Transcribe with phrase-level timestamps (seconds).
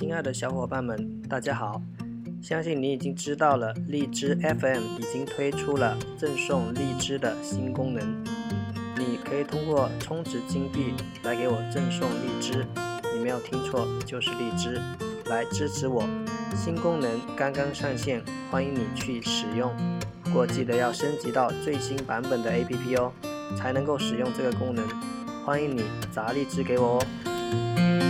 [0.00, 1.78] 亲爱的小伙伴们，大家好！
[2.40, 8.24] 相信你已经知道了，荔枝 FM 已经推出了赠送荔枝的新功能。
[8.96, 12.66] 你可以通过充值金币来给我赠送荔枝，
[13.14, 14.80] 你没有听错，就是荔枝，
[15.26, 16.02] 来支持我。
[16.56, 19.70] 新功能刚刚上线，欢迎你去使用。
[20.24, 23.12] 不过记得要升级到最新版本的 APP 哦，
[23.54, 24.82] 才能够使用这个功能。
[25.44, 28.09] 欢迎你砸荔枝给我哦。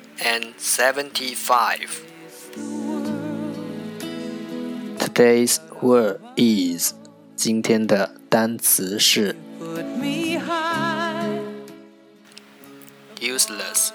[0.24, 2.02] and seventy-five.
[4.98, 6.92] Today's word is
[7.34, 9.36] 今天的单词是
[13.20, 13.90] useless,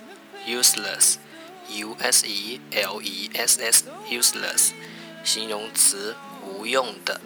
[0.48, 1.16] useless,
[1.76, 4.72] u s e l e s s, useless，
[5.24, 6.16] 形容词，
[6.48, 7.20] 无用的。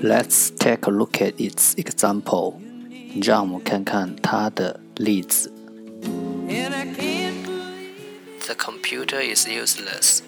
[0.00, 2.60] Let's take a look at its example.
[3.22, 5.52] 让我们看看它的例子。
[8.46, 10.22] The computer is useless.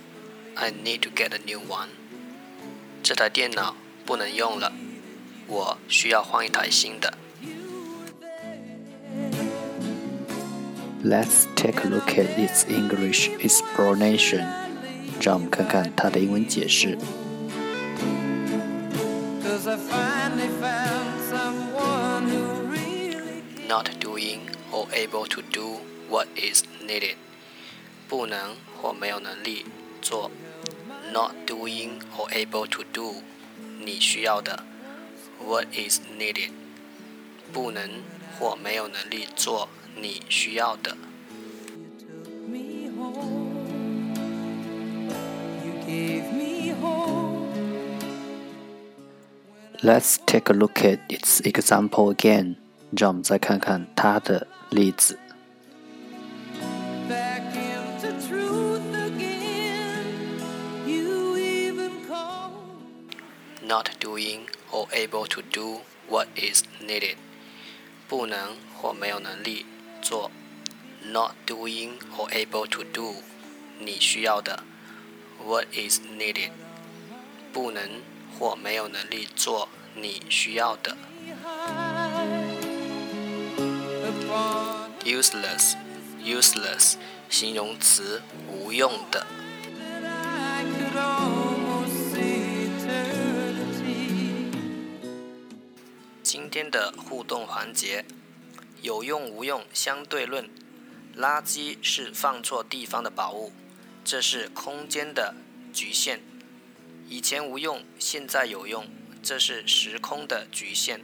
[0.54, 1.88] I need to get a new one.
[3.02, 3.74] 这台电脑
[4.04, 4.72] 不能用了，
[5.46, 7.14] 我需要换一台新的。
[11.02, 14.46] Let's take a look at its English explanation.
[15.22, 16.98] 让我们看看它的英文解释。
[23.68, 24.40] not doing
[24.72, 27.16] or able to do what is needed，
[28.08, 29.66] 不能或没有能力
[30.02, 30.30] 做。
[31.12, 33.22] Not doing or able to do，
[33.80, 34.64] 你需要的。
[35.44, 36.50] What is needed，
[37.52, 38.02] 不能
[38.38, 40.96] 或没有能力做你需要的。
[49.82, 52.56] Let's take a look at its example again.
[52.97, 55.19] 让我们再看看他的例子。
[63.67, 67.15] Not doing or able to do what is needed，
[68.07, 69.65] 不能或没有能力
[70.01, 70.31] 做。
[71.03, 73.15] Not doing or able to do，
[73.79, 74.63] 你需要的。
[75.43, 76.51] What is needed，
[77.51, 78.01] 不能
[78.37, 80.95] 或没有能力做你需要的。
[85.05, 85.75] Useless
[86.23, 86.95] useless
[87.29, 89.27] 形容词，无用的。
[96.23, 98.03] 今天的互动环节，
[98.81, 100.49] 有用无用相对论。
[101.15, 103.53] 垃圾是放错地方的宝物，
[104.03, 105.35] 这是空间的
[105.71, 106.19] 局限。
[107.07, 108.87] 以前无用，现在有用，
[109.21, 111.01] 这是时空的局限。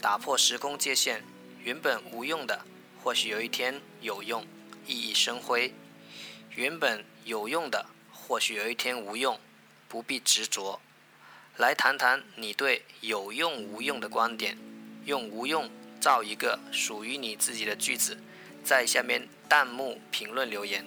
[0.00, 1.22] 打破时空界限，
[1.62, 2.64] 原本无用的。
[3.02, 4.44] 或许有一天有用，
[4.86, 5.72] 熠熠生辉；
[6.54, 9.40] 原本有用的，或许有一天无用，
[9.88, 10.78] 不必执着。
[11.56, 14.56] 来谈谈你对有用无用的观点，
[15.04, 15.68] 用无用
[16.00, 18.16] 造一个属于你自己的句子，
[18.62, 20.86] 在下面弹幕评论留言。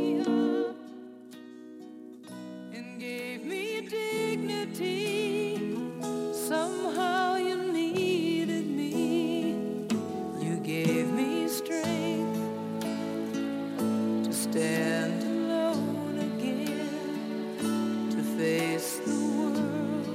[14.51, 20.07] stand alone again to face the world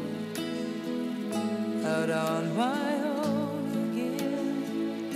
[1.87, 5.15] out on my own again.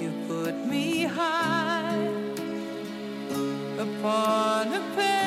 [0.00, 2.12] You put me high
[3.76, 5.19] upon a pedestal.